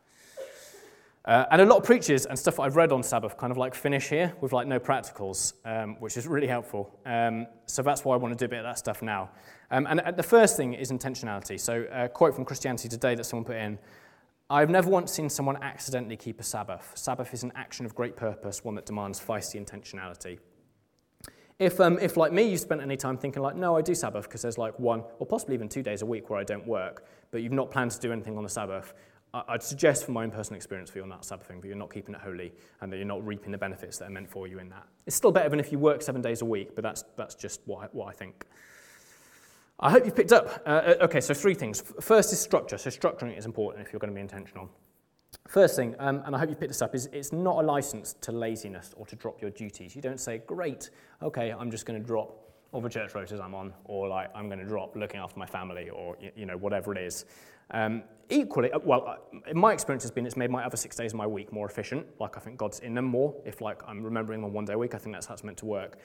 [1.29, 3.75] Uh, and a lot of preachers and stuff I've read on Sabbath kind of like
[3.75, 6.99] finish here with like no practicals, um, which is really helpful.
[7.05, 9.29] Um, so that's why I want to do a bit of that stuff now.
[9.71, 11.61] Um, and uh, the first thing is intentionality.
[11.61, 13.79] So a uh, quote from Christianity Today that someone put in,
[14.49, 16.93] I've never once seen someone accidentally keep a Sabbath.
[16.95, 20.39] Sabbath is an action of great purpose, one that demands feisty intentionality.
[21.59, 24.23] If, um, if, like me, you spent any time thinking, like, no, I do Sabbath
[24.23, 27.05] because there's like one or possibly even two days a week where I don't work,
[27.31, 28.95] but you've not planned to do anything on the Sabbath,
[29.35, 31.93] I'd suggest from my own personal experience for you on that Sabbath that you're not
[31.93, 34.59] keeping it holy and that you're not reaping the benefits that are meant for you
[34.59, 34.87] in that.
[35.07, 37.61] It's still better than if you work seven days a week, but that's, that's just
[37.67, 38.47] what I, what I think.
[39.81, 40.63] I hope you've picked up.
[40.67, 41.83] Uh, uh okay, so three things.
[42.01, 42.79] First is structure.
[42.79, 44.71] So structuring is important if you're going to be intentional.
[45.47, 48.15] First thing, um, and I hope you picked this up, is it's not a license
[48.23, 49.95] to laziness or to drop your duties.
[49.95, 50.91] You don't say, great,
[51.23, 54.49] okay, I'm just going to drop all the church rotas I'm on, or like I'm
[54.49, 57.25] going to drop looking after my family, or you know whatever it is.
[57.71, 61.13] Um, equally, uh, well, uh, my experience has been it's made my other six days
[61.13, 62.07] of my week more efficient.
[62.19, 63.35] Like I think God's in them more.
[63.45, 65.59] If like I'm remembering on one day a week, I think that's how it's meant
[65.59, 65.99] to work.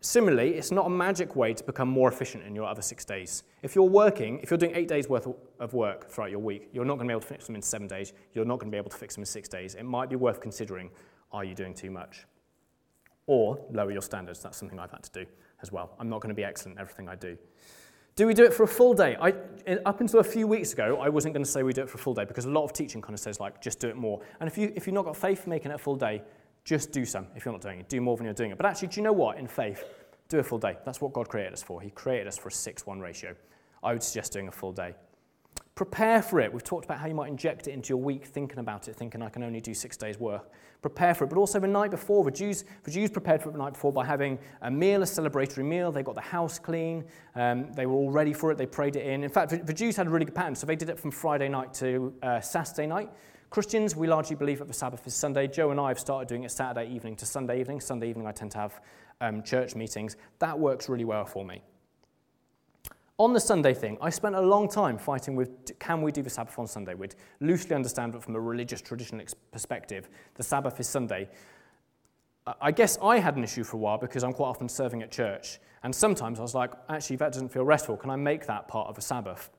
[0.00, 3.42] Similarly, it's not a magic way to become more efficient in your other six days.
[3.62, 5.26] If you're working, if you're doing eight days worth
[5.58, 7.62] of work throughout your week, you're not going to be able to fix them in
[7.62, 8.12] seven days.
[8.32, 9.74] You're not going to be able to fix them in six days.
[9.74, 10.90] It might be worth considering
[11.32, 12.26] are you doing too much?
[13.26, 14.40] Or lower your standards.
[14.40, 15.30] That's something I've had to do
[15.62, 15.96] as well.
[15.98, 17.36] I'm not going to be excellent in everything I do.
[18.18, 19.16] Do we do it for a full day?
[19.20, 19.32] I,
[19.86, 21.98] up until a few weeks ago, I wasn't going to say we do it for
[21.98, 23.94] a full day because a lot of teaching kind of says, like, just do it
[23.94, 24.20] more.
[24.40, 26.24] And if, you, if you've not got faith for making it a full day,
[26.64, 27.88] just do some if you're not doing it.
[27.88, 28.56] Do more than you're doing it.
[28.56, 29.38] But actually, do you know what?
[29.38, 29.84] In faith,
[30.28, 30.76] do a full day.
[30.84, 31.80] That's what God created us for.
[31.80, 33.36] He created us for a 6 1 ratio.
[33.84, 34.96] I would suggest doing a full day.
[35.78, 36.52] Prepare for it.
[36.52, 39.22] We've talked about how you might inject it into your week, thinking about it, thinking
[39.22, 40.50] I can only do six days' work.
[40.82, 42.24] Prepare for it, but also the night before.
[42.24, 45.06] The Jews, the Jews prepared for it the night before by having a meal, a
[45.06, 45.92] celebratory meal.
[45.92, 47.04] They got the house clean.
[47.36, 48.58] Um, they were all ready for it.
[48.58, 49.22] They prayed it in.
[49.22, 51.48] In fact, the, Jews had a really good pattern, so they did it from Friday
[51.48, 53.12] night to uh, Saturday night.
[53.48, 55.46] Christians, we largely believe that the Sabbath is Sunday.
[55.46, 57.80] Joe and I have started doing it Saturday evening to Sunday evening.
[57.80, 58.80] Sunday evening, I tend to have
[59.20, 60.16] um, church meetings.
[60.40, 61.62] That works really well for me.
[63.20, 66.30] On the Sunday thing, I spent a long time fighting with can we do the
[66.30, 66.94] Sabbath on Sunday?
[66.94, 71.28] We'd loosely understand that from a religious traditional perspective, the Sabbath is Sunday.
[72.62, 75.10] I guess I had an issue for a while because I'm quite often serving at
[75.10, 75.58] church.
[75.82, 77.96] And sometimes I was like, actually, that doesn't feel restful.
[77.96, 79.50] Can I make that part of a Sabbath?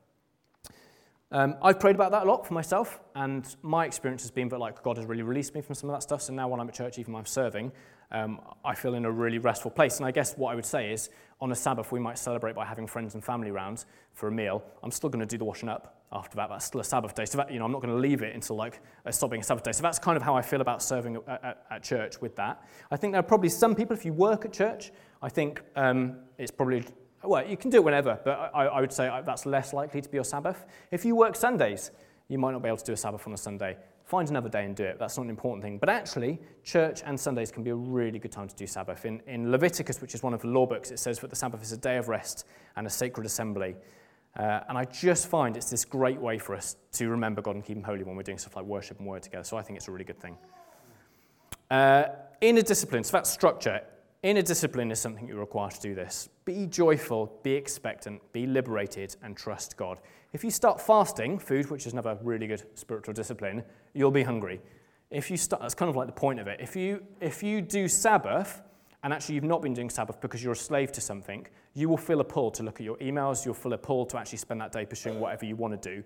[1.30, 4.58] Um, I've prayed about that a lot for myself, and my experience has been that
[4.58, 6.22] like God has really released me from some of that stuff.
[6.22, 7.72] So now when I'm at church, even when I'm serving,
[8.12, 9.98] um, I feel in a really restful place.
[9.98, 12.64] And I guess what I would say is on a Sabbath, we might celebrate by
[12.64, 14.62] having friends and family around for a meal.
[14.82, 16.48] I'm still going to do the washing up after that.
[16.50, 17.24] That's still a Sabbath day.
[17.24, 19.40] So that, you know, I'm not going to leave it until like uh, stop being
[19.40, 19.72] a Sabbath day.
[19.72, 22.62] So that's kind of how I feel about serving at, at, at, church with that.
[22.90, 24.90] I think there are probably some people, if you work at church,
[25.22, 26.84] I think um, it's probably,
[27.22, 30.08] well, you can do it whenever, but I, I would say that's less likely to
[30.08, 30.66] be your Sabbath.
[30.90, 31.90] If you work Sundays,
[32.28, 33.76] you might not be able to do a Sabbath on a Sunday.
[34.10, 34.98] Find another day and do it.
[34.98, 35.78] That's not an important thing.
[35.78, 39.04] But actually, church and Sundays can be a really good time to do Sabbath.
[39.04, 41.62] In, in Leviticus, which is one of the law books, it says that the Sabbath
[41.62, 42.44] is a day of rest
[42.74, 43.76] and a sacred assembly.
[44.36, 47.64] Uh, and I just find it's this great way for us to remember God and
[47.64, 49.44] keep Him holy when we're doing stuff like worship and word together.
[49.44, 50.36] So I think it's a really good thing.
[51.70, 52.06] Uh,
[52.40, 53.80] inner discipline, so that's structure.
[54.24, 56.28] Inner discipline is something you're required to do this.
[56.44, 60.00] Be joyful, be expectant, be liberated, and trust God.
[60.32, 63.64] If you start fasting food, which is another really good spiritual discipline,
[63.94, 64.60] you'll be hungry.
[65.10, 66.60] If you start, that's kind of like the point of it.
[66.60, 68.62] If you, if you do Sabbath,
[69.02, 71.96] and actually you've not been doing Sabbath because you're a slave to something, you will
[71.96, 74.60] feel a pull to look at your emails, you'll feel a pull to actually spend
[74.60, 76.04] that day pursuing whatever you want to do.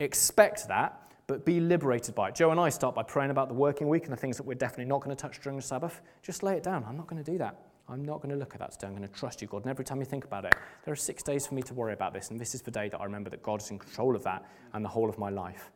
[0.00, 2.34] Expect that, but be liberated by it.
[2.34, 4.54] Joe and I start by praying about the working week and the things that we're
[4.54, 6.02] definitely not going to touch during the Sabbath.
[6.22, 6.84] Just lay it down.
[6.86, 7.58] I'm not going to do that.
[7.88, 8.86] I'm not going to look at that today.
[8.86, 9.62] I'm going to trust you, God.
[9.62, 11.92] And every time you think about it, there are six days for me to worry
[11.92, 12.30] about this.
[12.30, 14.44] And this is the day that I remember that God is in control of that
[14.72, 15.70] and the whole of my life.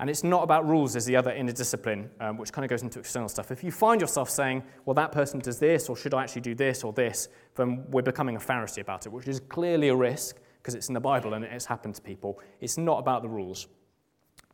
[0.00, 2.82] And it's not about rules as the other inner discipline, um, which kind of goes
[2.82, 3.50] into external stuff.
[3.50, 6.54] If you find yourself saying, well, that person does this, or should I actually do
[6.54, 10.36] this or this, then we're becoming a Pharisee about it, which is clearly a risk
[10.60, 12.40] because it's in the Bible and it's happened to people.
[12.60, 13.68] It's not about the rules.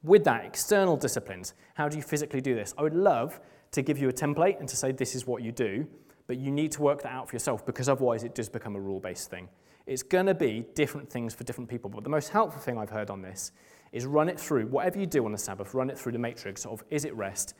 [0.03, 2.75] With that, external disciplines, how do you physically do this?
[2.77, 3.41] I would love
[3.73, 5.87] to give you a template and to say, this is what you do
[6.31, 8.81] but you need to work that out for yourself because otherwise it does become a
[8.81, 9.49] rule based thing.
[9.85, 11.91] It's going to be different things for different people.
[11.91, 13.51] But the most helpful thing I've heard on this
[13.91, 16.65] is run it through, whatever you do on the Sabbath, run it through the matrix
[16.67, 17.55] of is it rest,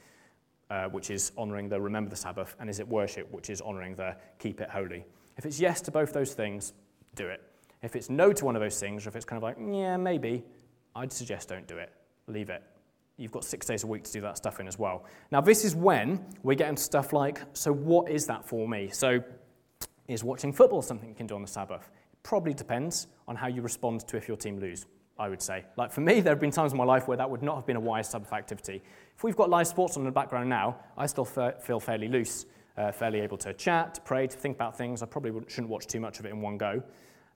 [0.71, 3.97] uh, which is honoring the remember the Sabbath, and is it worship, which is honoring
[3.97, 5.05] the keep it holy.
[5.37, 6.73] If it's yes to both those things,
[7.17, 7.43] do it.
[7.83, 9.97] If it's no to one of those things, or if it's kind of like, yeah,
[9.97, 10.45] maybe,
[10.95, 11.93] I'd suggest don't do it.
[12.29, 12.63] Leave it.
[13.21, 15.05] You've got six days a week to do that stuff in as well.
[15.31, 18.89] Now, this is when we get into stuff like, so what is that for me?
[18.91, 19.23] So,
[20.09, 21.91] is watching football something you can do on the Sabbath?
[22.13, 24.87] It probably depends on how you respond to if your team lose.
[25.19, 25.67] I would say.
[25.77, 27.67] Like for me, there have been times in my life where that would not have
[27.67, 28.83] been a wise Sabbath activity.
[29.15, 32.47] If we've got live sports on in the background now, I still feel fairly loose,
[32.79, 35.03] uh, fairly able to chat, pray, to think about things.
[35.03, 36.83] I probably shouldn't watch too much of it in one go.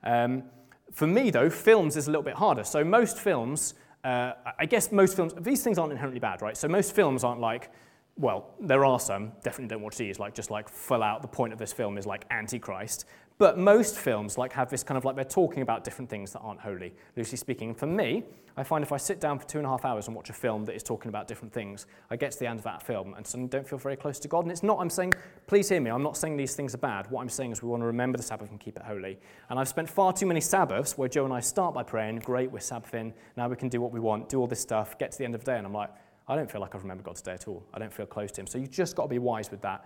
[0.03, 0.45] Um,
[0.93, 2.65] for me, though, films is a little bit harder.
[2.65, 6.57] So most films, uh, I guess most films, these things aren't inherently bad, right?
[6.57, 7.71] So most films aren't like,
[8.17, 11.53] well, there are some, definitely don't watch these, like just like full out, the point
[11.53, 13.07] of this film is like Antichrist.
[13.37, 16.39] But most films like have this kind of like they're talking about different things that
[16.39, 17.75] aren't holy, loosely speaking.
[17.75, 18.23] For me,
[18.57, 20.33] I find if I sit down for two and a half hours and watch a
[20.33, 23.15] film that is talking about different things, I get to the end of that film
[23.15, 24.45] and suddenly don't feel very close to God.
[24.45, 25.15] And it's not, I'm saying,
[25.49, 27.11] please hear me, I'm not saying these things are bad.
[27.11, 29.19] What I'm saying is we want to remember the Sabbath and keep it holy.
[29.51, 32.53] And I've spent far too many Sabbaths where Joe and I start by praying, great,
[32.53, 35.19] we're Sabbathing, now we can do what we want, do all this stuff, get to
[35.19, 35.91] the end of the day, and I'm like,
[36.27, 37.67] I don't feel like I've remembered God's day at all.
[37.75, 38.47] I don't feel close to Him.
[38.47, 39.85] So you've just got to be wise with that.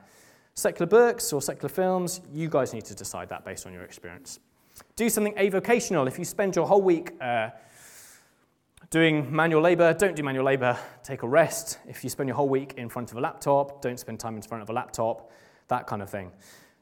[0.58, 4.40] Secular books or secular films, you guys need to decide that based on your experience.
[4.96, 6.08] Do something avocational.
[6.08, 7.50] If you spend your whole week uh,
[8.90, 11.78] doing manual labor, don't do manual labor, take a rest.
[11.86, 14.42] If you spend your whole week in front of a laptop, don't spend time in
[14.42, 15.30] front of a laptop,
[15.68, 16.32] that kind of thing.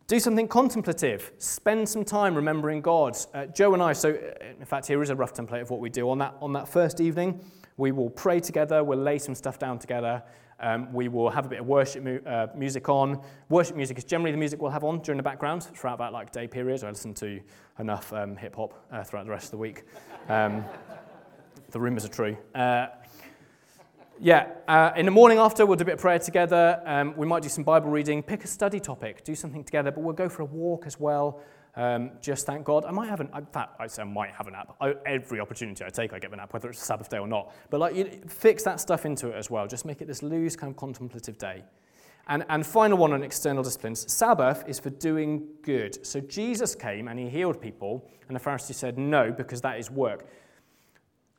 [0.07, 1.33] Do something contemplative.
[1.37, 3.15] Spend some time remembering God.
[3.35, 5.81] Uh, Joe and I, so uh, in fact, here is a rough template of what
[5.81, 6.09] we do.
[6.09, 7.45] On that, on that first evening,
[7.77, 10.23] we will pray together, we'll lay some stuff down together,
[10.61, 13.21] um, we will have a bit of worship mu- uh, music on.
[13.49, 16.33] Worship music is generally the music we'll have on during the background throughout that like
[16.33, 16.83] day period.
[16.83, 17.41] I listen to
[17.79, 19.85] enough um, hip hop uh, throughout the rest of the week.
[20.29, 20.65] Um,
[21.71, 22.37] the rumours are true.
[22.55, 22.87] Uh,
[24.19, 26.81] yeah, uh, in the morning after, we'll do a bit of prayer together.
[26.87, 30.01] Um, we might do some Bible reading, pick a study topic, do something together, but
[30.01, 31.43] we'll go for a walk as well.
[31.77, 32.87] Um, just thank God.
[32.87, 34.75] I might have an, in fact, I say I might have an app.
[34.81, 37.29] I, every opportunity I take, I get an app, whether it's a Sabbath day or
[37.29, 37.53] not.
[37.69, 39.67] But like, you, fix that stuff into it as well.
[39.67, 41.63] Just make it this loose, kind of contemplative day.
[42.29, 46.05] And, and final one on external disciplines Sabbath is for doing good.
[46.05, 49.91] So Jesus came and he healed people, and the Pharisees said no, because that is
[49.91, 50.27] work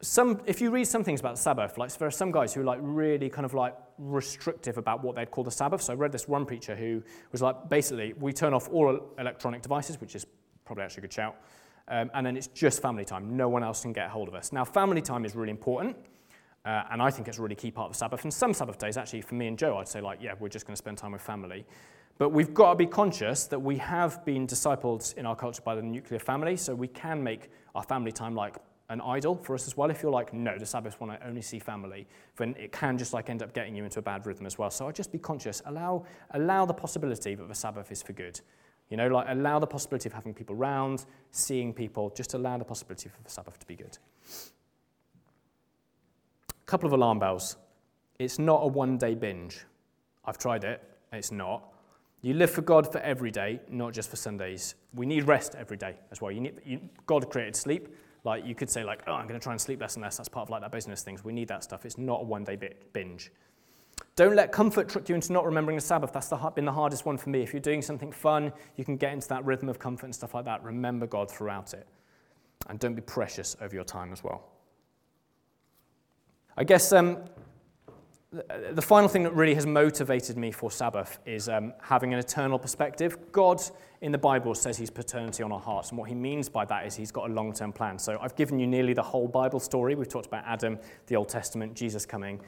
[0.02, 2.62] some, if you read some things about the Sabbath, like there are some guys who
[2.62, 5.82] are like really kind of like restrictive about what they'd call the Sabbath.
[5.82, 9.64] So I read this one preacher who was like, basically, we turn off all electronic
[9.64, 10.26] devices, which is
[10.66, 11.36] probably actually a good shout,
[11.88, 13.36] um, and then it's just family time.
[13.36, 14.52] No one else can get a hold of us.
[14.52, 15.96] Now, family time is really important,
[16.66, 18.24] uh, and I think it's a really key part of the Sabbath.
[18.24, 20.68] And some Sabbath days, actually, for me and Joe, I'd say like, yeah, we're just
[20.68, 21.66] going to spend time with family.
[22.20, 25.76] But we've got to be conscious that we have been discipled in our culture by
[25.76, 28.58] the nuclear family, so we can make our family time like
[28.90, 29.90] an idol for us as well.
[29.90, 33.14] If you're like, no, the Sabbath one, I only see family, then it can just
[33.14, 34.70] like end up getting you into a bad rhythm as well.
[34.70, 35.62] So I'd just be conscious.
[35.66, 38.40] Allow, allow the possibility that the Sabbath is for good.
[38.90, 42.64] You know, like allow the possibility of having people around, seeing people, just allow the
[42.64, 43.98] possibility for the Sabbath to be good.
[46.50, 47.58] A couple of alarm bells.
[48.20, 49.66] It's not a one day binge.
[50.24, 51.74] I've tried it, it's not.
[52.22, 54.76] You live for God for every day, not just for Sundays.
[54.94, 56.32] We need rest every day as well.
[56.32, 57.90] You need, you, God created sleep.
[58.28, 60.18] Like you could say, like, oh, I'm going to try and sleep less and less.
[60.18, 61.24] That's part of like that business things.
[61.24, 61.86] We need that stuff.
[61.86, 62.58] It's not a one-day
[62.92, 63.32] binge.
[64.18, 66.12] Don't let comfort trick you into not remembering the Sabbath.
[66.12, 67.42] That's the, been the hardest one for me.
[67.42, 70.34] If you're doing something fun, you can get into that rhythm of comfort and stuff
[70.34, 70.62] like that.
[70.62, 71.88] Remember God throughout it.
[72.68, 74.44] And don't be precious over your time as well.
[76.58, 77.20] I guess um,
[78.32, 82.60] the final thing that really has motivated me for Sabbath is um, having an eternal
[82.60, 83.18] perspective.
[83.32, 83.62] God
[84.02, 86.86] in the Bible says he's paternity on our hearts, and what he means by that
[86.86, 87.98] is he's got a long term plan.
[87.98, 89.96] So I've given you nearly the whole Bible story.
[89.96, 92.42] We've talked about Adam, the Old Testament, Jesus coming.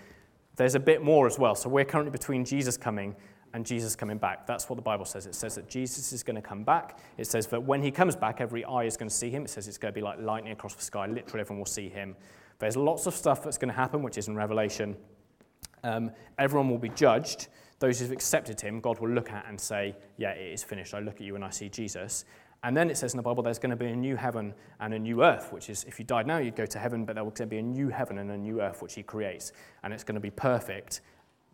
[0.58, 1.56] There's a bit more as well.
[1.56, 3.16] So we're currently between Jesus coming
[3.54, 4.46] and Jesus coming back.
[4.46, 5.26] That's what the Bible says.
[5.26, 7.00] It says that Jesus is going to come back.
[7.18, 9.46] It says that when he comes back, every eye is going to see him.
[9.46, 11.08] It says it's going to be like lightning across the sky.
[11.08, 12.18] Literally, everyone will see him.
[12.60, 14.98] There's lots of stuff that's going to happen, which is in Revelation
[15.84, 17.48] um, everyone will be judged.
[17.80, 20.94] Those who've accepted him, God will look at and say, Yeah, it is finished.
[20.94, 22.26] I look at you and I see Jesus.
[22.64, 24.94] And then it says in the Bible there's going to be a new heaven and
[24.94, 27.24] a new earth, which is if you died now, you'd go to heaven, but there
[27.24, 29.54] will be a new heaven and a new earth which he creates.
[29.84, 31.02] And it's going to be perfect.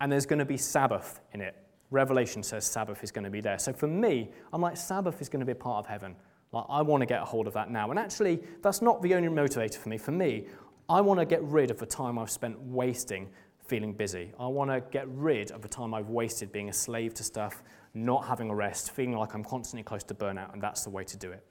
[0.01, 1.55] And there's going to be Sabbath in it.
[1.91, 3.59] Revelation says Sabbath is going to be there.
[3.59, 6.15] So for me, I'm like, Sabbath is going to be a part of heaven.
[6.51, 7.91] Like, I want to get a hold of that now.
[7.91, 9.97] And actually, that's not the only motivator for me.
[9.97, 10.45] For me,
[10.89, 13.29] I want to get rid of the time I've spent wasting
[13.67, 14.31] feeling busy.
[14.39, 17.63] I want to get rid of the time I've wasted being a slave to stuff,
[17.93, 21.03] not having a rest, feeling like I'm constantly close to burnout, and that's the way
[21.03, 21.43] to do it.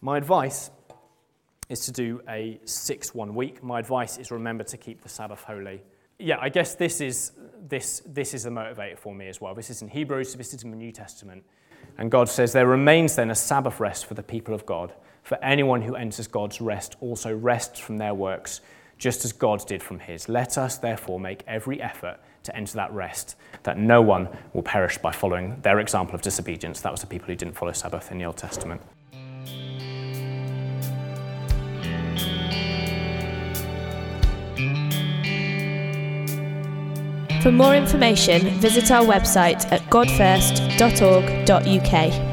[0.00, 0.70] My advice
[1.68, 3.62] is to do a 6 1 week.
[3.62, 5.82] My advice is remember to keep the Sabbath holy.
[6.18, 7.32] Yeah, I guess this is,
[7.66, 9.54] this, this is the motivator for me as well.
[9.54, 11.44] This is in Hebrews, this is in the New Testament.
[11.96, 14.92] And God says, There remains then a Sabbath rest for the people of God.
[15.22, 18.60] For anyone who enters God's rest also rests from their works,
[19.00, 20.28] just as God did from his.
[20.28, 23.34] Let us therefore make every effort to enter that rest,
[23.64, 26.80] that no one will perish by following their example of disobedience.
[26.82, 28.80] That was the people who didn't follow Sabbath in the Old Testament.
[37.42, 42.29] For more information, visit our website at godfirst.org.uk.